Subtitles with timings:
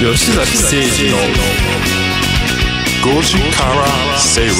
[0.00, 1.18] 吉崎誠二の
[3.04, 4.56] 5時から正論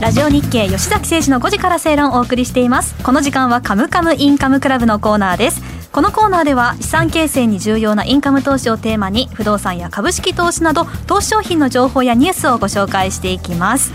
[0.00, 3.00] ラジオ日経吉崎誠二の5時から正論をお送りしています。
[3.04, 5.62] この時間はカムカムインカムクラブのコーナーです。
[5.92, 13.92] このコーナーでは資産形成に重要なインカム投資をテーマに不動産や株式投資など投資商品の情報やニュースをご紹介していきます。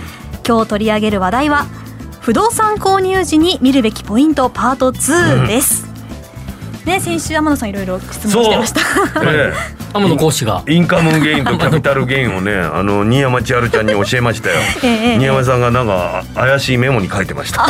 [0.48, 1.66] 今日取り上げる話題は
[2.24, 5.86] 不動産購入時に見るべきポイントパート2です、
[6.86, 8.82] ね先週天野さんいろいろ質問してました。
[9.24, 9.54] え
[9.94, 10.64] 天野講師が。
[10.66, 14.56] えインカムゲインとキャピタルゲインをね あの新山千春ちゃんに教えましたよ。
[14.84, 17.66] ええ新山さんがなんかあ怪しいメモに書いてました。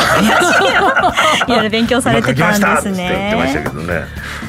[1.46, 1.64] いろい。
[1.64, 4.04] ろ勉強されて今書きましたたんですって言ってましたねけどね、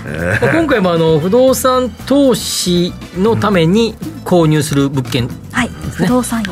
[0.08, 0.50] ええ。
[0.52, 5.70] 今回もあの不動産投資のために購入する物件、はい。
[5.96, 6.52] 不動産業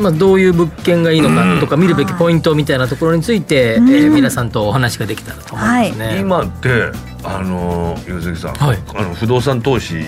[0.00, 3.90] まあ、どういう物件がいいのかとか見るべきポイントみたいなところについて、うん。
[3.90, 6.18] えー皆さんとお話ができたらと思いますね。
[6.20, 6.90] 今って
[7.22, 8.78] あの岩崎さん、はい。
[8.94, 10.02] あの不動産投資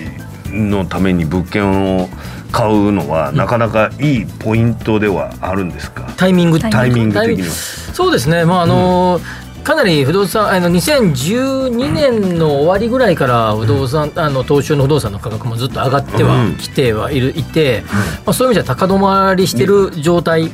[0.49, 2.09] のために物件を
[2.51, 6.13] 買うのは、なかなかいいポイントではあるんですか？
[6.17, 7.43] タイミングタイミング的に。
[7.43, 7.49] は。
[7.49, 9.21] そうですね、まああの
[9.63, 17.83] かなり不動産あの2012年の終わりぐらいから不動産、あの東証の不動産の価格もずっと上がってはきてはいる、いて、
[18.27, 20.51] まあ、そういう意味じゃ高止まりしてる状態。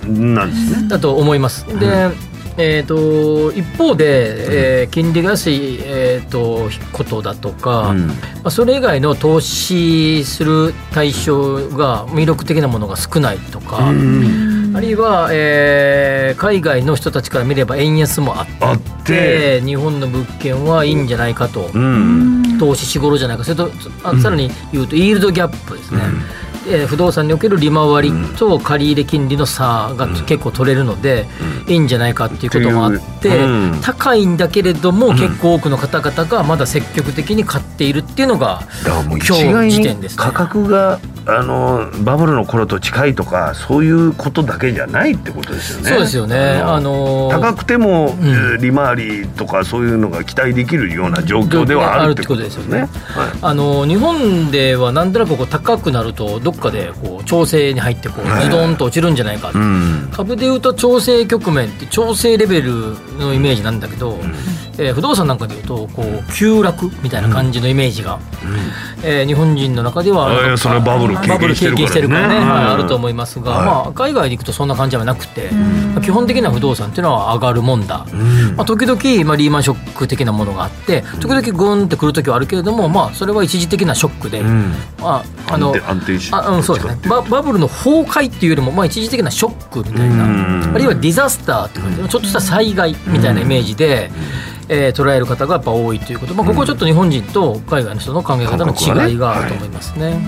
[0.88, 1.66] だと思います。
[1.78, 2.10] で、
[2.58, 8.08] えー、と一方で、えー金利が安い、えー、とことだとか、うん。
[8.08, 13.90] まあ、それ以外の投資する対象が魅力的なものが少ないとか、
[14.78, 23.44] あるいは、えー海外の人たちから見れば円安もあってあって、日本の物件はいいんじゃないかと、うん、投資し頃じゃないか。
[23.44, 23.70] それと
[24.04, 26.00] あさらに言うとイールドギャップですね、
[26.70, 31.26] えー不動産における利回りと借入金利の差が結構取れるので、
[31.66, 45.90] いいんじゃないかっていうこともあって、うん高いんだけれども、結構多くの方々がまだ積極的に買っているっていうのが今日時点ですね価格があのバブルの頃と近いとかそういうことだけじゃないってことですよね。
[45.90, 46.36] そうですよね。
[46.64, 52.80] あのー高くても、んえー利回りとかそういうのが期待できるような状況ではあるってことですよね。
[52.80, 52.88] はい
[53.42, 60.08] あの日本ではなんとなくこう高くなるとどっかでこう調整に入ってこうズドンと落ちるんじゃないか、うん。
[60.12, 64.18] 株でいうと調整局面って調整レベルのイメージなんだけど、
[64.78, 68.18] えー不動産なんかでいうとこう急落みたいな感じのイメージが、
[69.02, 71.76] えー日本人の中ではあいやそれはバブル経バブル験してるからね。
[71.76, 73.66] 経験してるからね、はいはいあると思いますが、はい。
[73.66, 78.06] まあ、海外に行くとそんな感じはなくて、まあ基本的な不動産っていうのは上がるもんだ、
[78.56, 84.70] まあ、時々、まあ、リーマンショック的なものがあって時々グンってくる時はあるけれども、まあ、それは一時的なショックで、ん。
[85.00, 86.98] まあ、あの安定しあうん、そうですね。
[87.08, 90.24] ババブルの崩壊っていうよりも、まあ、一時的なショックみたいな。
[90.24, 90.72] うん。
[90.74, 94.10] あるいはディザスターって感じのちょっとした災害みたいなイメージで、
[94.68, 100.20] えー捉える方がやっぱ多いということ、まあ、ここはちょっと日本人と海外の人の考え方の違いがあると思いますね。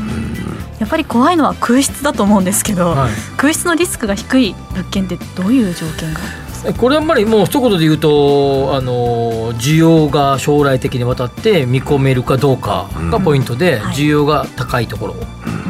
[0.78, 3.11] やっぱり怖いのは空室だと思うんですけど、はい。
[3.37, 6.21] 空室のリスクが低い物件ってどういう条件が
[6.78, 13.95] これはやっぱりもう一言で言うとあの需要が将来的にわたって見込めるかどうかがポイントで、はい。
[13.95, 15.15] 需要が高いところ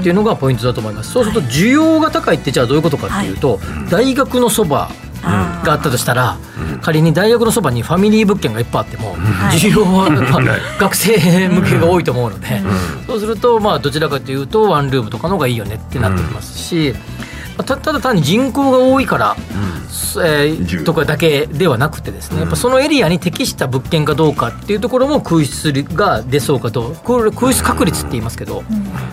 [0.00, 1.12] っていうのがポイントだと思います。
[1.12, 3.58] そうすると需要が高いってじゃあどういうことかっていうと、
[3.90, 4.90] 大学のそば
[5.22, 6.36] があったとしたら、
[6.82, 9.58] 仮に大学のそばにファミリー物件がいっぱいあっても、はい。
[9.58, 10.08] 需要は
[10.78, 12.62] 学生向けが多いと思うので、
[13.06, 17.19] そうするとまあどちらかというとワンルームとかの方がいいよねってなってきますし、まあ
[17.64, 28.62] たただ単に人口が多いから、えーとかだけではなくてですねやっぱそのエリアに適した物件かどうかっていうところも空室が出そうかとこれ空室確率って言いますけど、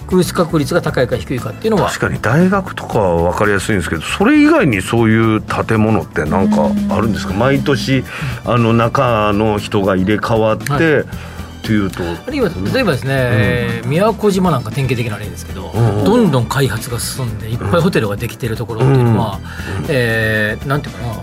[0.09, 1.89] 空室確率が高いか低いかっていうのは。
[1.89, 7.33] 確かに大学とかは分かりやすいんですけどそれ以外にそういう建物って何かあるんですか？
[7.33, 8.03] 毎年
[8.45, 11.05] あの中の人が入れ替わって、はい
[11.67, 12.01] っていうと。
[12.03, 16.03] あるいは例えばですね、えー宮古島なんか典型的な例ですけど、ん。
[16.05, 19.39] どんどん開発が進んでいっぱいホテルができているところっていうのは、
[19.89, 21.13] えーなんていうかな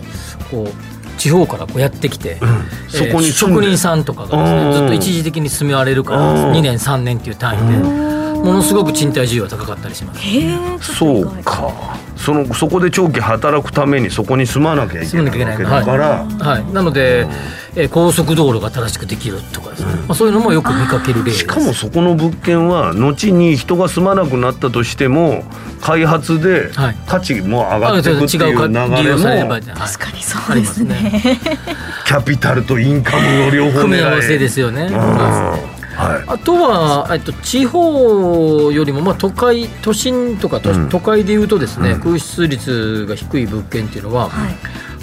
[0.50, 4.70] こう地方からこうやってきて、えーそこに職人さんとかがですうん。
[4.70, 6.52] ねずっと一時的に住みわれるからうん。
[6.52, 8.14] 2年3年っていう単位で
[8.44, 10.94] ものすごく賃貸需要が高かったりします。
[10.96, 11.72] そうか。
[12.16, 17.26] そのそこで長期働くためにそこに住まなきゃいけないわけだから、はい、なので、
[17.76, 21.38] えー高速道路が正しくできるとかですね、まあ、そういうのもよく見かける例です。
[21.38, 25.44] しかもそこの物件は後に人が住まなくなったとしても
[25.80, 26.96] 開発ではい。
[27.06, 29.62] 価値も上がっていくっていう違うか利流れ用されれば、もはい。
[29.62, 31.40] 確かにそうですね。
[32.06, 34.88] キャピタルとインカムの両方組み合わせですよね。
[34.90, 34.94] うん。
[34.96, 36.24] はい。
[36.26, 40.88] あとは、えっと、地方よりも、まあ、都会都心とか都,、うん。
[40.88, 42.00] 都会でいうとですね、うん。
[42.00, 44.56] 空室率が低い物件っていうのは、はい。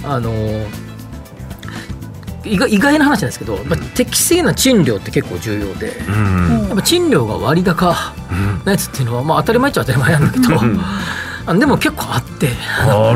[0.03, 0.31] あの
[2.43, 6.67] 意外意外な話なんですけど、まあ、適正な賃料って結構重要で、うん。
[6.67, 7.95] やっぱ賃料が割高
[8.65, 10.47] なやつっていうのは、まあ、当たり前っちゃ当たり前なんだけど、
[11.45, 12.49] あでも結構あって。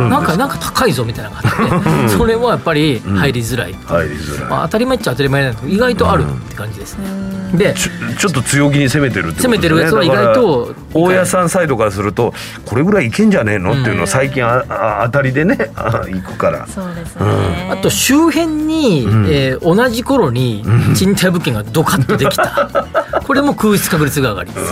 [0.09, 2.09] なんかなんか高いぞみたいなのがあって。
[2.09, 7.07] それはやっぱり入りづらい、入りづらい、まあ、当たり前っちゃ当たり前なんだけど意外とあるって感じですね。
[7.55, 9.49] でちょちょっと強気に攻めてるってことですね。
[9.49, 12.33] 攻めてるやつは意外と大家さんサイドからすると
[12.65, 13.71] これぐらいいけんじゃねえの？
[13.71, 16.67] っていうのを最近ああ当たりでねあ 行くから。
[16.67, 19.25] そうですね、あと周辺に、ん。
[19.29, 20.63] えー同じ頃に
[20.95, 22.69] 賃貸物件がドカッとできた、
[23.25, 24.71] これも空室確率が上がります、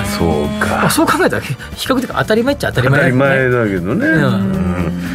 [0.00, 1.54] うんそうまあ、かそう考えたら比
[1.86, 4.24] 較的当たり前っちゃ当たり当たり前だけどね、うん。
[4.24, 5.06] うん。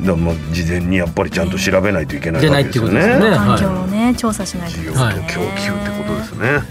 [0.00, 3.36] だからまあ事前にやっぱりちゃんと調べないといけないわけですよじゃないっていうことですね。
[3.36, 6.62] 環境をね調査しないと需要と供給ってことですね、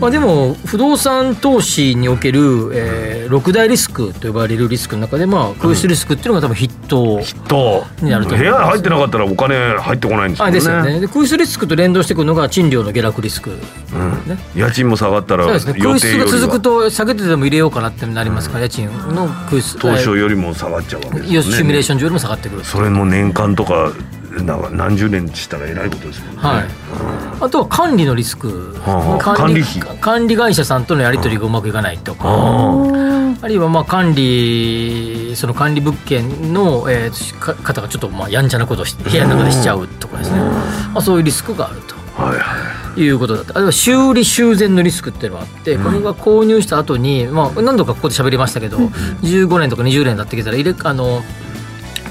[0.00, 8.56] まあ、でも不動産投資における、えー、6大リスクと呼ばれるリスクの中で、まあ、空室リスクっていうのが多分筆頭とになると思います。
[8.56, 10.48] 部屋入ってなかったらお金入ってこないんですよね。
[10.48, 11.00] あですよね。
[11.00, 13.56] で空室リスクと連動してくるのが賃料の下落リスク、ね
[14.54, 15.74] 家賃も下がったらそうですね。
[15.78, 19.78] 空室が続くはと下げてでも入れようかなってなりますから、家賃の空室。
[19.78, 21.52] 当初よりも下がっちゃうわけですよね。
[21.52, 22.64] シミュレーション上でも下がってくる。
[22.64, 23.92] それも年間とか
[24.72, 26.64] 何十年したらえらいことですもんね、はい、
[27.40, 29.18] あとは管理のリスク、はあはあ。
[29.18, 29.98] 管理管理費。
[29.98, 32.86] 管理会社さんとのやり取りがうまくいかないとか、あ
[33.42, 33.48] あ。
[33.48, 41.94] るいはまあ管理その管理物件の、えーか方がちょっとまあやんちゃなことをし部屋の中でしちゃうとかですね、まあ、そういうリスクがあると。
[42.16, 43.00] あはいはい。
[43.00, 43.42] いうことだ。
[43.42, 51.22] ったあるいは修理修繕のリスクっていうのがあってこれが購入した後に、まあ、何度かここで喋りましたけど、15年とか20年経ってきたら入れあの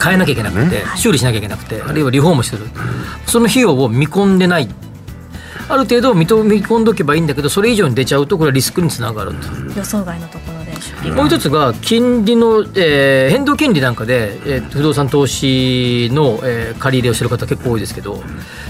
[0.01, 2.65] 変えなきゃいけなくて、修理しなきゃいけなくてあるいはリフォームする。
[3.25, 4.69] その費用を見込んでない。
[5.71, 9.47] ある程度見と見込んどけばいいんだけどそれ以上に出ちゃうとこれはリスクにつながると。
[9.77, 10.63] 予想外のところ
[11.03, 18.23] でもう一つが金利の、えー変動金利なんかで、えー不動産投資の、えー借り入れをしてる方結構多いですけど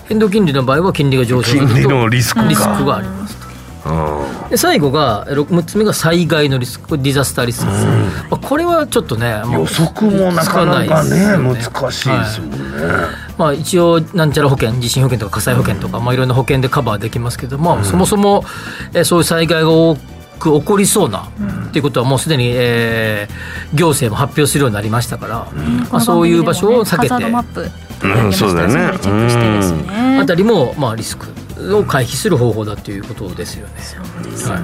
[0.09, 1.67] 変動金利の場合は金利が上昇すると。
[1.67, 2.47] 金利のリスクか。
[2.49, 3.48] リスクがありますと。
[3.89, 12.57] あで最後が6つ目が災害のリスクディザスターリスクです、まあ、これはちょっとねもう予測もなかなかつねない難しいですもんね、
[13.37, 18.43] まあ、一応なんちゃら保険地震保険とか火災保険とか、まあ、いろんな保険でカバーできますけども、そもそも、
[18.93, 19.95] えーそういう災害が多
[20.39, 21.29] く起こりそうな、
[21.67, 25.47] っていうことはもうすでに、えー行政も発表するようになりましたから、
[25.91, 27.13] まあ、そういう場所を避けて、
[28.03, 30.19] うんそうね。
[30.19, 31.27] あたりも、まあ、リスク
[31.73, 33.73] を回避する方法だということですよね。
[33.81, 34.63] そうですね、はい。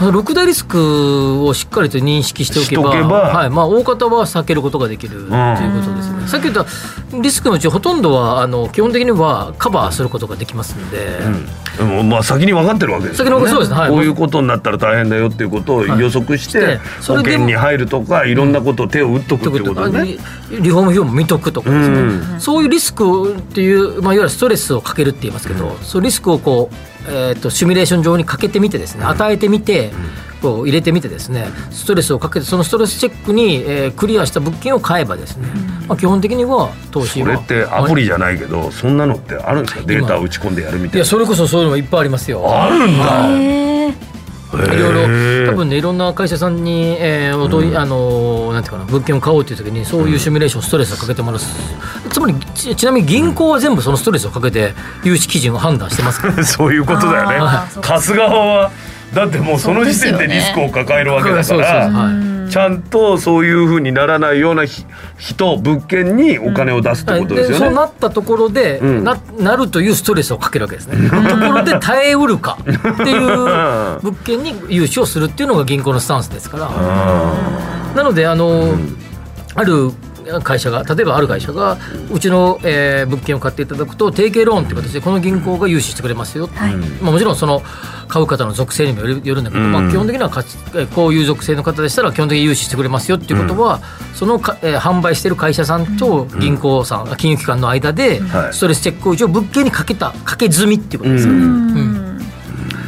[0.00, 3.50] まあ六大リスクをしっかりと認識しておけばはい。
[3.50, 5.32] まあ、大方は避けることができるというこ
[5.86, 6.66] とですね、さっき言った
[7.18, 11.04] リスクのうちほとんどはあの基本的にはカバーすることができますので、で
[11.82, 13.18] もまあ先に分かってるわけです。
[13.20, 13.78] よ先に分かそうですね。
[13.78, 13.90] はい。
[13.90, 16.76] こういうことになったら大変だよっていうことを予測して、はい
[17.06, 19.88] 保険に入るとかいろんなことを手を打っとくっていうこと。
[19.88, 20.18] ね、
[20.50, 22.40] リリフォーム費用も見とくとかですね、うん。
[22.40, 26.74] そういうリスクっていう、まあ、いわゆるストレスをかけるって言いますけど、そういうリスクをこう、
[27.08, 29.92] えー、とシミュレーション上にかけてみてですね与えてみて、
[30.46, 35.48] こう入れてみてですねストレスをかけてそのストレスチェックに、えークリアした物件を買えばですね、
[35.88, 39.82] まあ、基本的には投資はそれってアプリじゃないけどそんなのってあるんですか？
[39.82, 40.96] データを打ち込んでやるみたいな。
[40.96, 42.42] いやそれこそそういうのもいっぱいありますよ。
[42.46, 43.76] あるんだ。
[44.56, 51.40] いろいろ多分ねいろんな会社さんに、えーお問いあのーなんていうかな物件を買おうという時にそういうシミュレーションストレスをかけてもらう、
[52.10, 54.72] つまりちちなみに銀行は全部そのストレスをかけて
[55.04, 56.42] 融資基準を判断してますから。
[56.46, 57.36] そういうことだよね。
[57.40, 57.88] あーそうか。
[57.94, 58.70] 貸す側は
[59.14, 62.36] だってもうその時点でリスクを抱えるわけだからはい。
[62.50, 64.84] ちゃんとそういうふうにならないようなひ
[65.18, 67.66] 人物件にお金を出すってことですよね。
[67.66, 69.04] そうなったところで、うん。
[69.04, 71.10] ななるというストレスをかけるわけですね。
[71.10, 73.26] ところで耐えうるかっていう
[74.02, 76.70] 物件に融資をするっていうのが銀行のスタンスですから。
[77.94, 78.74] なのであの、
[79.54, 79.90] ある
[80.42, 81.78] 会社が例えばある会社が
[82.10, 86.76] うちの、えー物件を買っていただくと提携ローンという形でこの銀行が融資してくれますよ、はい。
[86.76, 87.62] まあ、もちろんその
[88.08, 89.72] 買う方の属性にもよるよるんだけど、うん。
[89.72, 90.44] まあ、基本的にはか
[90.94, 93.80] こういう属性の方でしたら基本的に融資してくれますよっていうことは、
[94.14, 98.54] そのか、えー販売してる会社さんと銀行さん、金融機関の間ではい。
[98.54, 101.38] ストレスチェックを一応物件にかけたかけ済みっていうことですよね。
[101.40, 102.00] うん。
[102.00, 102.05] うん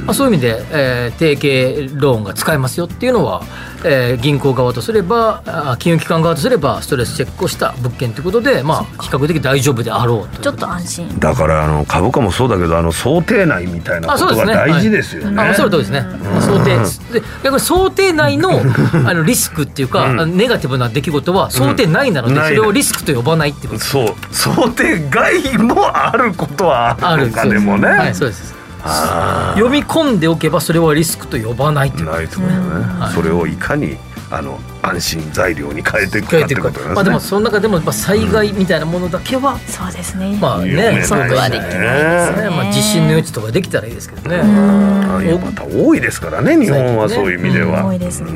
[0.09, 3.43] まあ、そういう意味で、えー提携ローンが使えますよっていうのは、
[3.85, 11.19] えー銀行側とすればあ金融機関側とすればストレスチェックをした物件ということで、まあ、比較的大丈夫であろうとちょっと安心。
[11.19, 14.55] だからあの株価もそうだけどあの想定内みたいなことがあそうですね。
[14.55, 15.43] 大事ですよね。
[15.43, 16.01] あおっしゃる通りですね、
[16.41, 18.51] 想定で逆に想定内の
[19.05, 20.37] あのリスクっていうか、うん。
[20.39, 22.49] ネガティブな出来事は想定内なので、ない。
[22.49, 23.79] それをリスクと呼ばないっていうこと。
[23.79, 24.15] ですそう。
[24.33, 27.89] 想定外もあることはあるのかそうでもね。
[27.89, 28.55] はい、そうです。
[28.55, 33.15] あ読み込んでおけばそれはリスクと呼ばないっていないと思うね、はい。
[33.15, 33.97] それをいかに
[34.31, 36.95] あの安心材料に変えていくかってこ変えていくとね。
[36.95, 42.43] まあでもその中でもまあ災害みたいなものだけは、そうですね、まあねそこはできないですね。
[42.43, 42.51] ね。
[42.51, 44.43] まあ地震の余地とかできたらいいですけどね。
[44.43, 47.87] また多いですからね日本はそういう意味では。
[47.87, 48.31] 多いですね。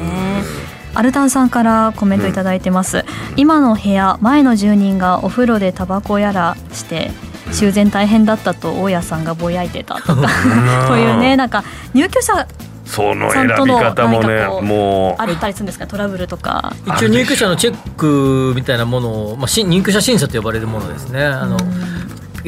[0.94, 3.04] アルタンさんからコメントいただいてます、
[3.36, 7.10] 今の部屋前の住人がお風呂でタバコやらして
[7.52, 10.28] 修繕大変だったと大家さんがぼやいてたとか。
[10.88, 11.62] というねなんか
[11.94, 12.46] 入居者
[12.84, 15.86] その選び方もね何かこうもあったりするんですか？
[15.86, 16.72] トラブルとか。
[16.86, 21.24] 一応入居者のチェックみたいなものを、まあ、し入居者審査と呼ばれるものですね。
[21.24, 21.56] あの、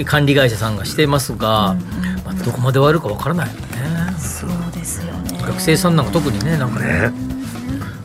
[0.04, 1.76] 管理会社さんがしてますが、
[2.24, 3.58] まあ、どこまで終わるかわからないよね。
[4.18, 5.38] そうですよね。
[5.46, 7.10] 学生さんなんか特にねなんかね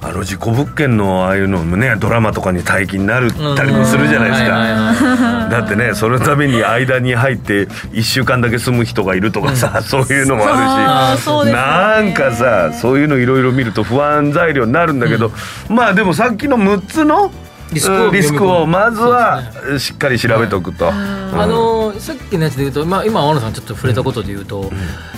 [0.01, 4.51] あの事故物件のああいうのもねドラマとかに大金になるたりもするじゃないですか。
[4.51, 11.51] はいだってねそのために間に入って1週間だけ住む人がいるとかさ、そういうのもあるし、ね。
[11.51, 15.31] なんかさそういうのいろいろ見ると不安材料になるんだけど、
[15.67, 17.31] まあでもさっきの6つの
[17.71, 19.41] リスクをまずは
[19.77, 20.89] しっかり調べておくと。
[20.89, 24.71] あのさっきのやつで言うと、まあ、今、天野さんちょっと触れたことで言うと、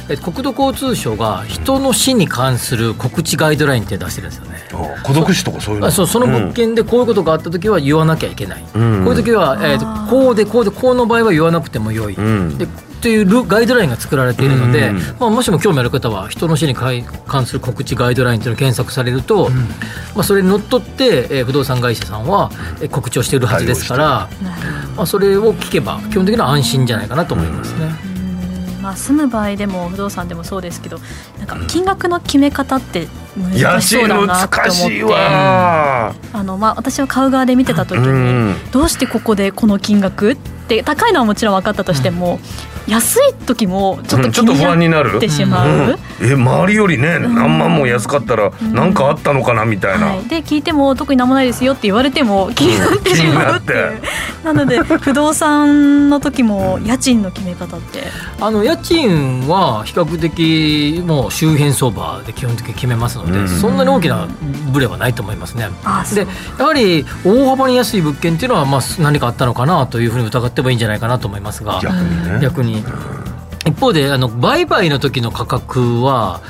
[0.09, 4.57] え国土交通省が人の死に関する告知ガイドラインって出してるんですよね。
[4.73, 5.87] うん孤独死とかそういうの？
[5.87, 9.03] あそうその物件でこういうことがあった時は言わなきゃいけない、うん。
[9.03, 12.57] こういう時は、えー、とこうでこうでこうの場合は言わなくてもよい、ん
[13.01, 14.97] でというルガイドラインが作られているので、うん。
[15.19, 19.49] まあ、もしも興味ある方は人の死に関関する告知ガイドラインというのを検索されると、
[20.15, 24.29] まあ、それにのっとって、えー不動産会社さんはえー告知をしているはずですから、
[24.95, 28.11] まあ、それを聞けば基本的には安心じゃないかなと思いますね。
[28.81, 30.99] まあ、住む場合でも不動産でもそうですけど
[31.37, 34.59] なんか金額の決め方って難しそうだなって。
[34.59, 38.55] 思ってわあの、まあ、私は買う側で見てた時に、うん。
[38.71, 40.35] どうしてここでこの金額っ
[40.67, 42.39] て高いのはもちろん分かったとしても、
[42.87, 45.69] 安い時もちょっと気うんちょっと不安になってしまう。
[45.69, 45.95] うん。
[46.21, 54.01] え周りよりね何万も安かったら何かあったのかなみたいな、はい、で聞いても特に何もないですよって言われても気になってしまうっていう、
[54.43, 58.03] なので 不動産の時も家賃の決め方って。
[58.39, 63.47] あの家賃は比較的もう周辺相場で基本的に決めますので、うん。
[63.47, 64.27] そんなに大きな
[64.71, 65.69] ブレはないと思いますね。
[66.13, 71.79] でやはり大幅に安い物件っていうのはまあ何かあったのかなというふうに疑ってもいいんじゃないかなと思いますが。
[71.81, 72.39] 逆にね。
[72.41, 72.80] 逆に。
[73.65, 76.41] 一方であの売買の時の価格は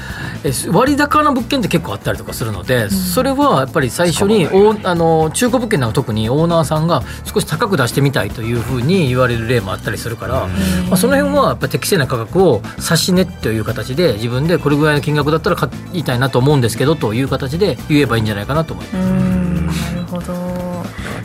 [0.43, 10.47] え割高な物件って結構あったりとかするので、それはやっぱり最初におあの中古物件なんか特にオーナーさんが少し高く出してみたいというふうに言われる例もあったりするから、
[10.87, 18.97] まあ、その辺はやっぱり適正な価格を差し値という形で自分でこれぐらいの金額だったら買いたいなと思うんですけどという形で言えばいいんじゃないかなと思います。
[18.97, 19.67] うーん。
[19.67, 20.70] なるほど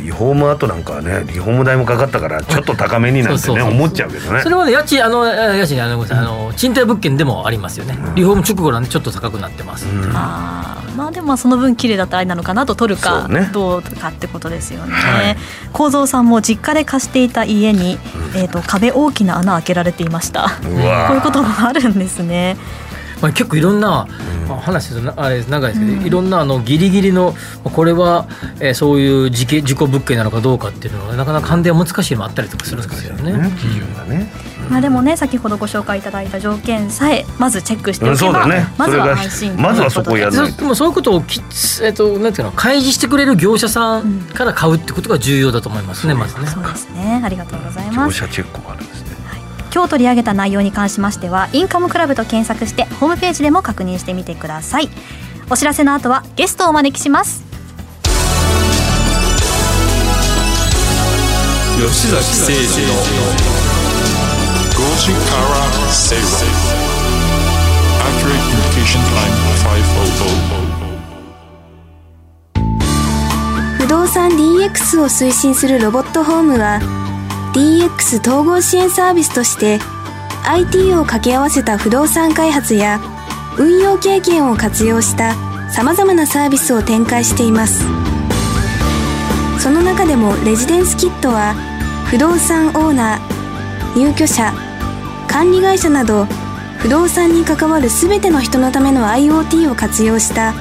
[0.06, 4.40] リフォーム後なんかはねリフォーム代もかかったからちょっと高めになんてね 思っちゃうけどね。
[4.40, 13.50] それはね家賃あのえ家賃あのごめんなさいあの賃貸物件でもありますよね、リフォーム直後なんでちょっと高くなってます、あーまあでもまあその分綺麗だったらあれなのかなと取るかそうね。
[13.52, 14.92] どうかってことですよね。
[14.92, 15.36] はい。
[15.72, 17.98] 幸三さんも実家で貸していた家に、
[18.34, 20.44] えー、と壁大きな穴開けられていました。
[20.62, 22.56] こういうこともあるんですね
[23.20, 24.06] まあ、結構いろんな、
[24.48, 27.32] まあ、話するとなあれ長いですけど、いろんなあのギリギリの
[27.64, 28.26] まあこれは、
[28.60, 33.32] えーそういう事件事故物件なのかどうかっていうのがなかなか判定は難しいのもあったりとかするんですよね。
[33.32, 33.50] ね。
[33.58, 34.30] 基準がね。
[34.68, 38.66] まあでもね先ほどご紹介いただいた条件さえまずチェックしておけば、ね。
[38.76, 41.40] まずは安心まずはそこをやるででもそういうことをき
[41.82, 46.46] えっ、となんていうの開示してくれる業者さんから買うってことが重要だと思いますね、まずね。
[46.48, 47.20] そうですね。
[47.24, 48.20] ありがとうございます。
[48.20, 48.95] 乗車チェックもあるんですね
[49.76, 54.88] 今日取り上げた内容に関しましてはインカムクラブと検索してホームページでも確認してみてください。
[55.50, 57.44] お知らせの後はゲストをお招きします。
[61.76, 62.56] 吉崎誠二
[62.86, 62.94] の
[64.72, 65.60] 5時から
[65.92, 66.24] 正論
[68.00, 69.36] Accurate Communication Line
[73.76, 76.80] 500不動産 DX を推進するロボットホームは
[77.56, 79.78] DX 統合支援サービスとして
[80.44, 83.00] IT を掛け合わせた不動産開発や
[83.58, 85.34] 運用経験を活用した
[85.70, 87.82] 様々なサービスを展開しています。
[89.58, 91.54] その中でもレジデンスキットは
[92.10, 94.52] 不動産オーナー入居者
[95.26, 96.26] 管理会社など
[96.76, 100.52] 不動産に関わる全ての人のための IoT を活用した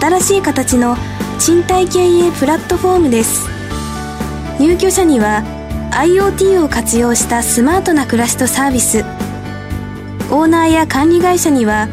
[0.00, 0.96] 新しい形の
[1.40, 3.48] 賃貸経営プラットフォームです。
[4.60, 5.55] 入居者には
[5.96, 8.98] IoT を活用したスマートな暮らしとサービス。
[10.30, 11.88] オーナーや管理会社には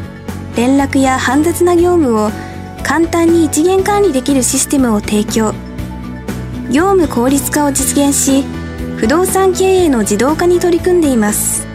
[0.56, 2.30] 連絡や煩雑な業務を
[2.82, 5.54] 簡単に一元管理できるシステムを提供。
[6.70, 8.44] 業務効率化を実現し
[8.98, 11.66] 不動産経営の自動化に取り組んでいます。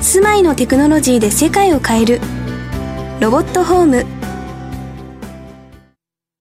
[0.00, 2.20] 住まいのテクノロジーで世界を変える。
[3.20, 4.17] ロボットホーム。